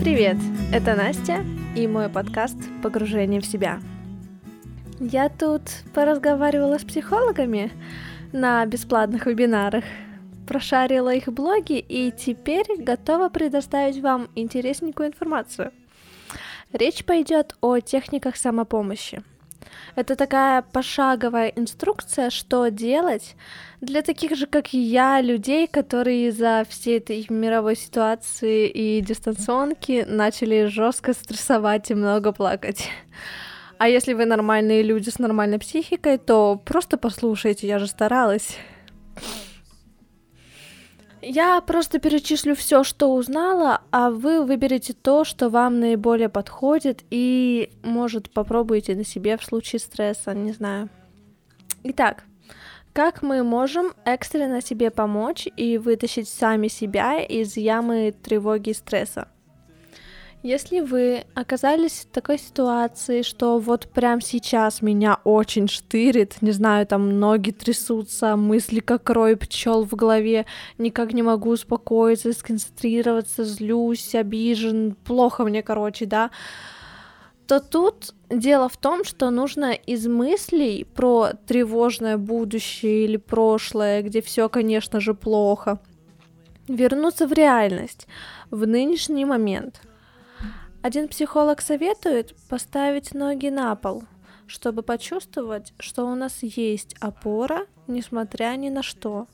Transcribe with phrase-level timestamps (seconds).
[0.00, 0.36] Привет,
[0.72, 1.44] это Настя
[1.74, 3.80] и мой подкаст «Погружение в себя».
[5.00, 7.72] Я тут поразговаривала с психологами
[8.32, 9.84] на бесплатных вебинарах,
[10.46, 15.72] прошарила их блоги и теперь готова предоставить вам интересненькую информацию.
[16.72, 19.22] Речь пойдет о техниках самопомощи–
[19.96, 23.36] это такая пошаговая инструкция, что делать
[23.80, 30.04] для таких же, как и я, людей, которые из-за всей этой мировой ситуации и дистанционки
[30.08, 32.88] начали жестко стрессовать и много плакать.
[33.78, 38.56] А если вы нормальные люди с нормальной психикой, то просто послушайте, я же старалась.
[41.20, 47.70] Я просто перечислю все, что узнала, а вы выберете то, что вам наиболее подходит, и,
[47.82, 50.88] может, попробуйте на себе в случае стресса, не знаю.
[51.82, 52.24] Итак,
[52.92, 59.28] как мы можем экстренно себе помочь и вытащить сами себя из ямы тревоги и стресса?
[60.44, 66.86] Если вы оказались в такой ситуации, что вот прям сейчас меня очень штырит, не знаю,
[66.86, 70.46] там ноги трясутся, мысли как рой пчел в голове,
[70.78, 76.30] никак не могу успокоиться, сконцентрироваться, злюсь, обижен, плохо мне, короче, да,
[77.48, 84.22] то тут дело в том, что нужно из мыслей про тревожное будущее или прошлое, где
[84.22, 85.80] все, конечно же, плохо,
[86.68, 88.06] вернуться в реальность,
[88.52, 89.80] в нынешний момент—
[90.88, 94.04] один психолог советует поставить ноги на пол,
[94.46, 99.26] чтобы почувствовать, что у нас есть опора, несмотря ни на что,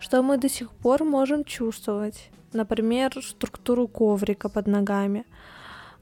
[0.00, 5.26] что мы до сих пор можем чувствовать, например, структуру коврика под ногами.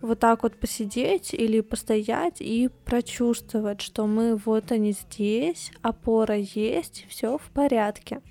[0.01, 7.05] Вот так вот посидеть или постоять и прочувствовать, что мы вот они здесь, опора есть,
[7.11, 8.23] все в порядке.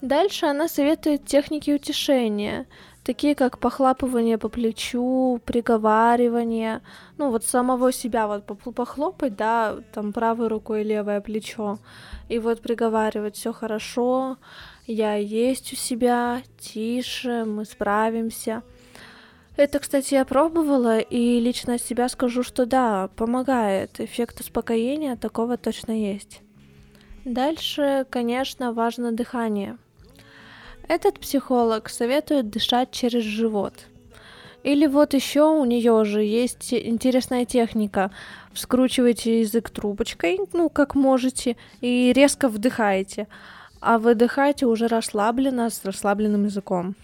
[0.00, 2.66] Дальше она советует техники утешения,
[3.04, 6.80] такие как похлапывание по плечу, приговаривание,
[7.18, 11.78] ну вот самого себя вот похлопать, да, там правой рукой левое плечо,
[12.28, 14.38] и вот приговаривать все хорошо,
[14.86, 18.62] я есть у себя, тише, мы справимся.
[19.56, 24.00] Это, кстати, я пробовала, и лично от себя скажу, что да, помогает.
[24.00, 26.40] Эффект успокоения такого точно есть.
[27.24, 29.78] Дальше, конечно, важно дыхание.
[30.88, 33.72] Этот психолог советует дышать через живот.
[34.62, 38.10] Или вот еще у нее же есть интересная техника.
[38.52, 43.28] Вскручиваете язык трубочкой, ну, как можете, и резко вдыхаете.
[43.86, 46.94] А выдыхаете уже расслабленно, с расслабленным языком.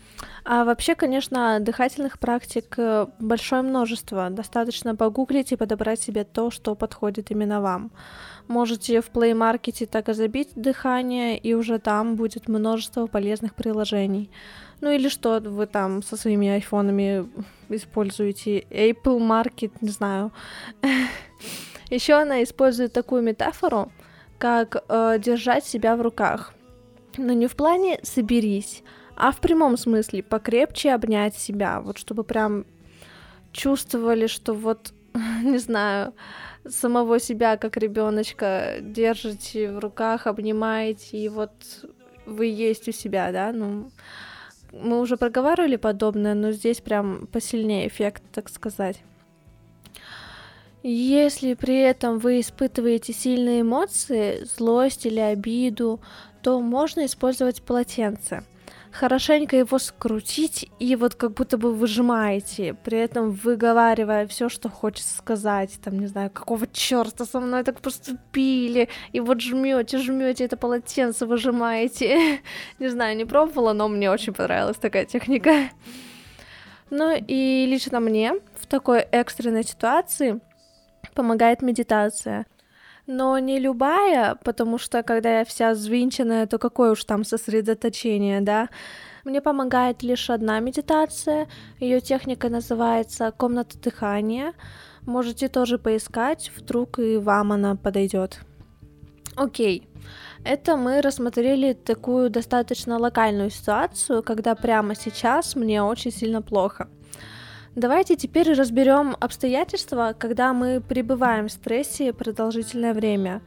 [0.45, 4.31] А вообще, конечно, дыхательных практик э, большое множество.
[4.31, 7.91] Достаточно погуглить и подобрать себе то, что подходит именно вам.
[8.49, 14.31] Можете в Play Market так и забить дыхание, и уже там будет множество полезных приложений.
[14.81, 17.29] Ну или что вы там со своими айфонами
[17.69, 18.61] используете?
[18.71, 20.33] Apple Market, не знаю.
[21.91, 23.93] Еще она использует такую метафору,
[24.39, 26.55] как э, держать себя в руках.
[27.17, 28.83] Но не в плане соберись,
[29.17, 32.65] а в прямом смысле покрепче обнять себя, вот чтобы прям
[33.53, 34.93] чувствовали, что вот,
[35.43, 36.15] не знаю,
[36.69, 41.53] самого себя как ребеночка держите в руках, обнимаете, и вот
[42.27, 43.91] вы есть у себя, да, ну,
[44.73, 49.03] мы уже проговаривали подобное, но здесь прям посильнее эффект, так сказать.
[50.83, 56.01] Если при этом вы испытываете сильные эмоции, злость или обиду,
[56.43, 58.45] то можно использовать полотенце
[58.91, 65.17] хорошенько его скрутить и вот как будто бы выжимаете, при этом выговаривая все, что хочется
[65.17, 70.57] сказать, там, не знаю, какого черта со мной так поступили, и вот жмете, жмете это
[70.57, 72.41] полотенце, выжимаете.
[72.79, 75.71] не знаю, не пробовала, но мне очень понравилась такая техника.
[76.91, 80.41] Ну и лично мне в такой экстренной ситуации
[81.13, 82.47] помогает медитация
[83.11, 88.69] но не любая, потому что когда я вся взвинченная, то какое уж там сосредоточение, да?
[89.25, 91.49] Мне помогает лишь одна медитация,
[91.81, 94.55] ее техника называется комната дыхания.
[95.03, 98.41] Можете тоже поискать, вдруг и вам она подойдет.
[99.37, 99.89] Окей,
[100.45, 106.89] это мы рассмотрели такую достаточно локальную ситуацию, когда прямо сейчас мне очень сильно плохо.
[107.77, 113.43] Давайте теперь разберем обстоятельства, когда мы пребываем в стрессе продолжительное время.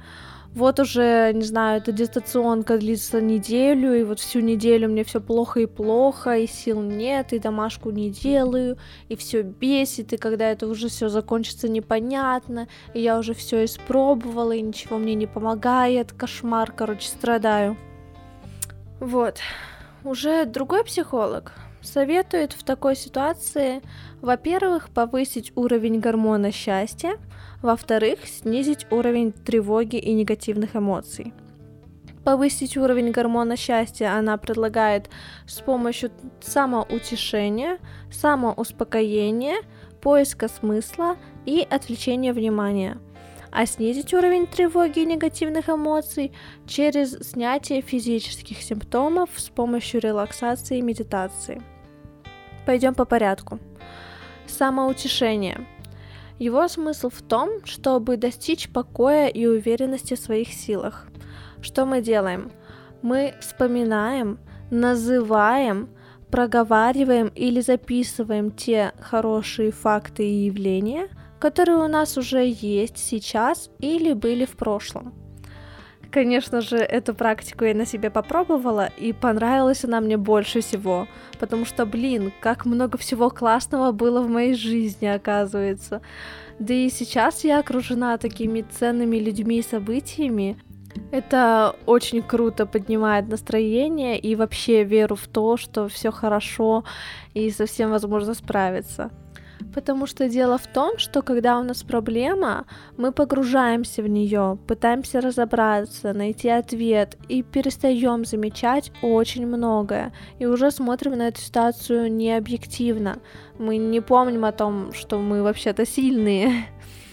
[0.55, 5.59] Вот уже, не знаю, эта дистанционка длится неделю, и вот всю неделю мне все плохо
[5.59, 8.77] и плохо, и сил нет, и домашку не делаю,
[9.09, 14.53] и все бесит, и когда это уже все закончится непонятно, и я уже все испробовала,
[14.53, 17.75] и ничего мне не помогает, кошмар, короче, страдаю.
[19.01, 19.39] Вот.
[20.05, 21.51] Уже другой психолог
[21.83, 23.81] советует в такой ситуации,
[24.21, 27.17] во-первых, повысить уровень гормона счастья,
[27.61, 31.33] во-вторых, снизить уровень тревоги и негативных эмоций.
[32.23, 35.09] Повысить уровень гормона счастья она предлагает
[35.45, 36.09] с помощью
[36.41, 37.79] самоутешения,
[38.11, 39.57] самоуспокоения,
[40.01, 42.97] поиска смысла и отвлечения внимания–
[43.53, 46.31] а снизить уровень тревоги и негативных эмоций
[46.65, 51.61] через снятие физических симптомов с помощью релаксации и медитации.
[52.65, 53.59] Пойдем по порядку.
[54.47, 55.67] Самоутешение.
[56.39, 61.07] Его смысл в том, чтобы достичь покоя и уверенности в своих силах.
[61.61, 62.51] Что мы делаем?
[63.01, 64.39] Мы вспоминаем,
[64.71, 65.89] называем,
[66.31, 71.09] проговариваем или записываем те хорошие факты и явления–
[71.43, 75.13] которые у нас уже есть сейчас или были в прошлом.
[76.13, 81.07] Конечно же, эту практику я на себе попробовала, и понравилась она мне больше всего,
[81.39, 86.03] потому что, блин, как много всего классного было в моей жизни, оказывается.
[86.59, 90.61] Да и сейчас я окружена такими ценными людьми и событиями.
[91.09, 96.83] Это очень круто поднимает настроение и вообще веру в то, что все хорошо
[97.33, 99.09] и совсем возможно справиться.
[99.73, 102.65] Потому что дело в том, что когда у нас проблема,
[102.97, 110.13] мы погружаемся в нее, пытаемся разобраться, найти ответ и перестаем замечать очень многое.
[110.39, 113.19] И уже смотрим на эту ситуацию не объективно.
[113.57, 116.67] Мы не помним о том, что мы вообще-то сильные.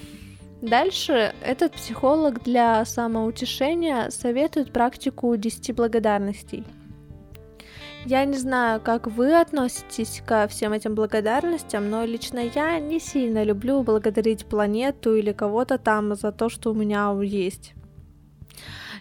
[0.62, 6.64] Дальше этот психолог для самоутешения советует практику 10 благодарностей.
[8.06, 13.44] Я не знаю, как вы относитесь ко всем этим благодарностям, но лично я не сильно
[13.44, 17.74] люблю благодарить планету или кого-то там за то, что у меня есть.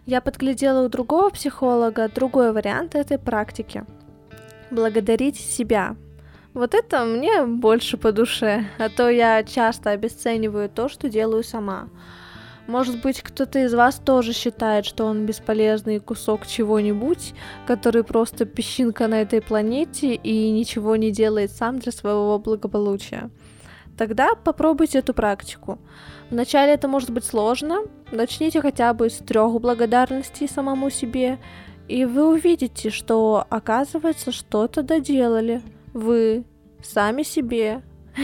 [0.06, 3.86] Я подглядела у другого психолога другой вариант этой практики.
[4.70, 5.96] Благодарить себя.
[6.54, 11.88] Вот это мне больше по душе, а то я часто обесцениваю то, что делаю сама.
[12.70, 17.34] Может быть, кто-то из вас тоже считает, что он бесполезный кусок чего-нибудь,
[17.66, 23.32] который просто песчинка на этой планете и ничего не делает сам для своего благополучия.
[23.98, 25.80] Тогда попробуйте эту практику.
[26.30, 31.40] Вначале это может быть сложно, начните хотя бы с трех благодарностей самому себе,
[31.88, 35.64] и вы увидите, что оказывается что-то доделали.
[35.94, 36.46] Вы
[36.84, 37.82] сами себе.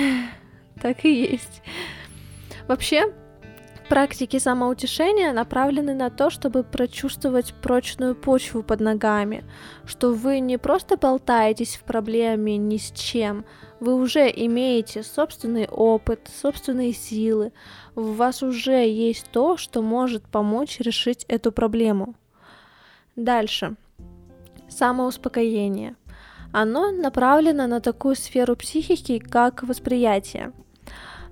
[0.82, 1.64] Так и есть.
[2.68, 3.06] Вообще,
[3.90, 9.44] Практики самоутешения направлены на то, чтобы прочувствовать прочную почву под ногами,
[9.86, 13.46] что вы не просто болтаетесь в проблеме ни с чем,
[13.80, 17.54] вы уже имеете собственный опыт, собственные силы,
[17.96, 22.16] у вас уже есть то, что может помочь решить эту проблему.
[23.16, 23.76] Дальше.
[24.68, 25.96] Самоуспокоение.
[26.52, 30.54] Оно направлено на такую сферу психики, как восприятие–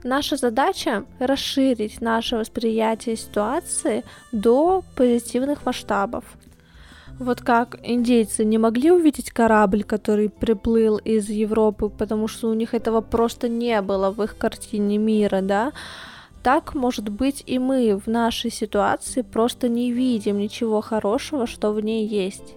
[0.04, 4.04] Наша задача расширить наше восприятие ситуации
[4.34, 6.26] до позитивных масштабов.
[7.20, 12.74] Вот как индейцы не могли увидеть корабль, который приплыл из Европы, потому что у них
[12.74, 15.72] этого просто не было в их картине мира, да?
[16.42, 21.80] Так, может быть, и мы в нашей ситуации просто не видим ничего хорошего, что в
[21.80, 22.56] ней есть.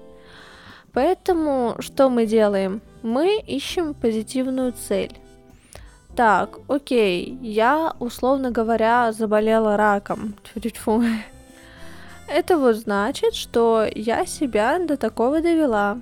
[0.92, 2.80] Поэтому что мы делаем?
[3.02, 5.12] Мы ищем позитивную цель.
[6.16, 10.34] Так, окей, я, условно говоря, заболела раком.
[10.44, 11.02] Тьфу-тьфу.
[12.26, 16.00] Это вот значит, что я себя до такого довела.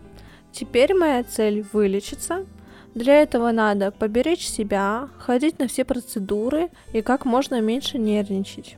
[0.52, 2.46] Теперь моя цель вылечиться.
[2.94, 8.76] Для этого надо поберечь себя, ходить на все процедуры и как можно меньше нервничать.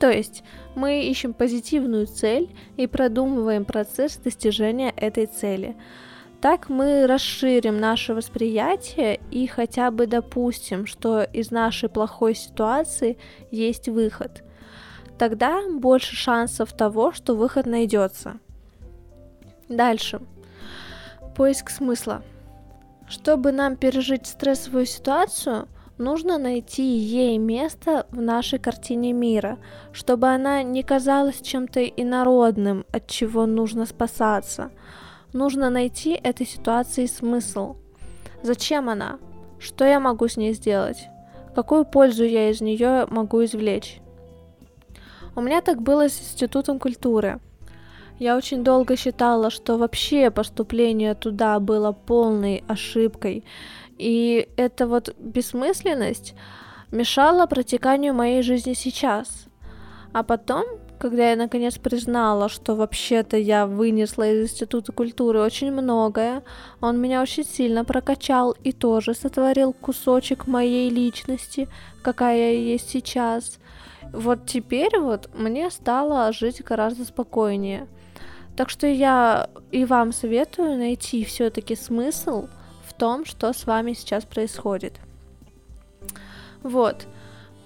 [0.00, 0.42] То есть
[0.74, 5.76] мы ищем позитивную цель и продумываем процесс достижения этой цели.
[6.40, 13.18] Так мы расширим наше восприятие и хотя бы допустим, что из нашей плохой ситуации
[13.50, 14.44] есть выход.
[15.18, 18.38] Тогда больше шансов того, что выход найдется.
[19.68, 20.20] Дальше.
[21.36, 22.22] Поиск смысла.
[23.08, 25.66] Чтобы нам пережить стрессовую ситуацию,
[25.96, 29.58] нужно найти ей место в нашей картине мира,
[29.92, 34.70] чтобы она не казалась чем-то инородным, от чего нужно спасаться–
[35.32, 37.76] Нужно найти этой ситуации смысл.
[38.42, 39.18] Зачем она?
[39.58, 41.08] Что я могу с ней сделать?
[41.54, 44.00] Какую пользу я из нее могу извлечь?
[45.34, 47.40] У меня так было с Институтом культуры.
[48.18, 53.44] Я очень долго считала, что вообще поступление туда было полной ошибкой.
[53.98, 56.34] И эта вот бессмысленность
[56.90, 59.46] мешала протеканию моей жизни сейчас.
[60.12, 60.64] А потом,
[60.98, 66.42] когда я наконец признала, что вообще-то я вынесла из Института культуры очень многое,
[66.80, 71.68] он меня очень сильно прокачал и тоже сотворил кусочек моей личности,
[72.02, 73.58] какая я есть сейчас.
[74.12, 77.86] Вот теперь вот мне стало жить гораздо спокойнее.
[78.56, 82.48] Так что я и вам советую найти все-таки смысл
[82.84, 84.94] в том, что с вами сейчас происходит.
[86.62, 87.06] Вот.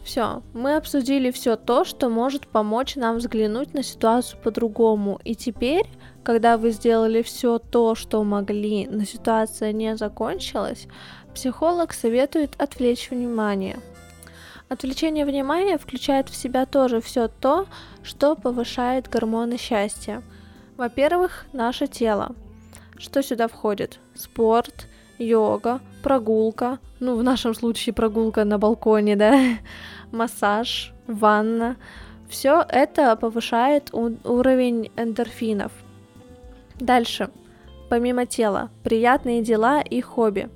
[0.04, 5.20] Все, мы обсудили все то, что может помочь нам взглянуть на ситуацию по-другому.
[5.24, 5.86] И теперь,
[6.24, 10.88] когда вы сделали все то, что могли, но ситуация не закончилась,
[11.34, 13.78] психолог советует отвлечь внимание.
[14.68, 17.66] Отвлечение внимания включает в себя тоже все то,
[18.02, 20.22] что повышает гормоны счастья.
[20.76, 22.34] Во-первых, наше тело.
[22.96, 24.00] Что сюда входит?
[24.14, 24.88] Спорт,
[25.18, 29.38] йога, прогулка, ну, в нашем случае прогулка на балконе, да,
[30.12, 31.76] массаж, ванна.
[32.28, 35.72] Все это повышает уровень эндорфинов.
[36.80, 37.30] Дальше.
[37.90, 40.48] Помимо тела, приятные дела и хобби.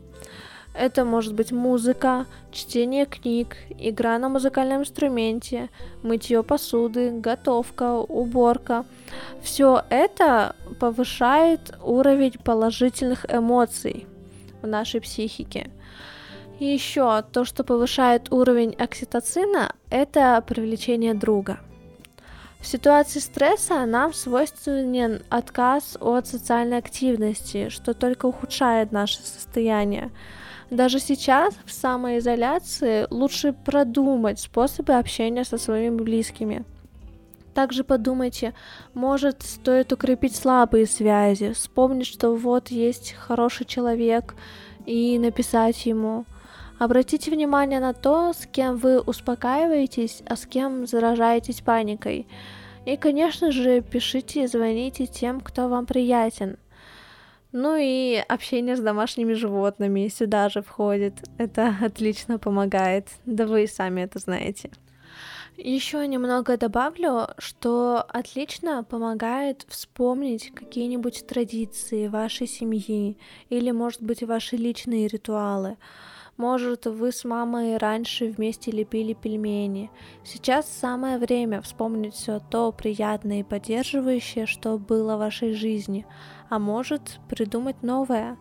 [0.72, 5.70] Это может быть музыка, чтение книг, игра на музыкальном инструменте,
[6.02, 8.84] мытье посуды, готовка, уборка.
[9.42, 14.06] Все это повышает уровень положительных эмоций
[14.66, 15.70] нашей психике.
[16.58, 21.60] И еще то, что повышает уровень окситоцина, это привлечение друга.
[22.60, 30.10] В ситуации стресса нам свойственен отказ от социальной активности, что только ухудшает наше состояние.
[30.70, 36.64] Даже сейчас, в самоизоляции, лучше продумать способы общения со своими близкими.
[37.56, 38.52] Также подумайте,
[38.92, 44.34] может, стоит укрепить слабые связи, вспомнить, что вот есть хороший человек,
[44.84, 46.26] и написать ему.
[46.78, 52.26] Обратите внимание на то, с кем вы успокаиваетесь, а с кем заражаетесь паникой.
[52.84, 56.58] И, конечно же, пишите и звоните тем, кто вам приятен.
[57.52, 61.14] Ну и общение с домашними животными сюда же входит.
[61.38, 63.08] Это отлично помогает.
[63.24, 64.70] Да вы и сами это знаете.
[65.56, 73.16] Еще немного добавлю, что отлично помогает вспомнить какие-нибудь традиции вашей семьи
[73.48, 75.78] или, может быть, ваши личные ритуалы.
[76.36, 79.90] Может, вы с мамой раньше вместе лепили пельмени.
[80.24, 86.04] Сейчас самое время вспомнить все то приятное и поддерживающее, что было в вашей жизни,
[86.50, 88.36] а может, придумать новое.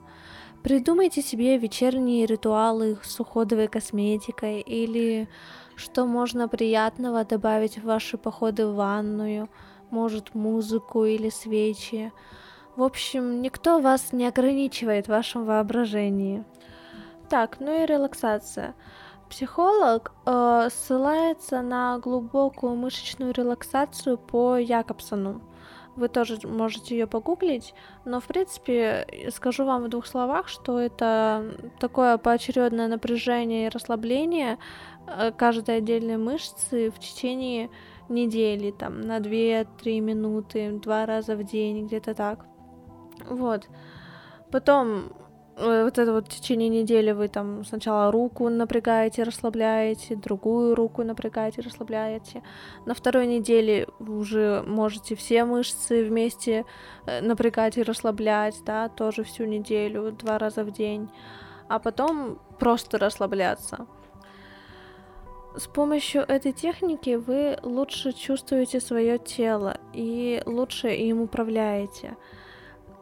[0.63, 5.29] Придумайте себе вечерние ритуалы с уходовой косметикой или
[5.75, 9.49] что можно приятного добавить в ваши походы в ванную,
[9.89, 12.11] может музыку или свечи.
[12.75, 16.43] В общем, никто вас не ограничивает в вашем воображении.
[17.29, 18.75] Так, ну и релаксация.
[19.29, 25.41] Психолог э, ссылается на глубокую мышечную релаксацию по Якобсону.
[25.95, 31.55] Вы тоже можете ее погуглить, но в принципе скажу вам в двух словах, что это
[31.79, 34.57] такое поочередное напряжение и расслабление
[35.37, 37.69] каждой отдельной мышцы в течение
[38.09, 42.45] недели, там, на 2-3 минуты, два раза в день, где-то так.
[43.29, 43.67] Вот.
[44.51, 45.11] Потом
[45.57, 51.03] Э, вот это вот в течение недели вы там сначала руку напрягаете, расслабляете, другую руку
[51.03, 52.43] напрягаете, расслабляете.
[52.85, 56.65] На второй неделе уже можете все мышцы вместе
[57.05, 61.09] э, напрягать и расслаблять, да, тоже всю неделю, два раза в день.
[61.69, 63.87] А потом просто расслабляться.
[65.57, 72.17] С помощью этой техники вы лучше чувствуете свое тело и лучше им управляете.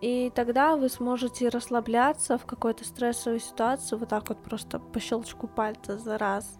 [0.01, 5.48] И тогда вы сможете расслабляться в какой-то стрессовой ситуации вот так вот просто по щелчку
[5.48, 6.60] пальца за раз.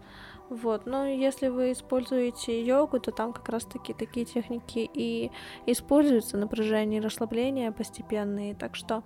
[0.50, 5.30] Вот, но если вы используете йогу, то там как раз таки такие техники и
[5.68, 8.56] используются напряжение и расслабление постепенные.
[8.56, 9.04] Так что,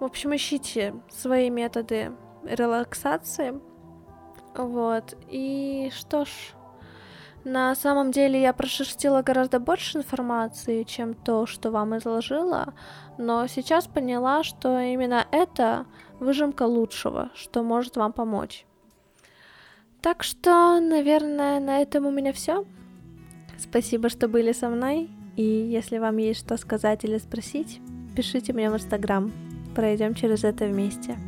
[0.00, 2.12] в общем, ищите свои методы
[2.44, 3.58] релаксации.
[4.56, 6.28] Вот, и что ж,
[7.44, 12.72] на самом деле я прошерстила гораздо больше информации, чем то, что вам изложила,
[13.18, 15.86] но сейчас поняла, что именно это
[16.20, 18.64] выжимка лучшего, что может вам помочь.
[20.00, 22.64] Так что, наверное, на этом у меня все.
[23.58, 25.10] Спасибо, что были со мной.
[25.36, 27.80] И если вам есть что сказать или спросить,
[28.14, 29.32] пишите мне в Инстаграм.
[29.74, 31.18] Пройдем через это вместе.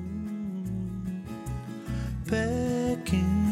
[2.26, 3.45] back in.